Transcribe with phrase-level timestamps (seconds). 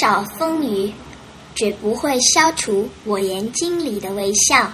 [0.00, 0.92] 少风雨
[1.54, 4.70] 绝不会消除我眼睛里的微笑。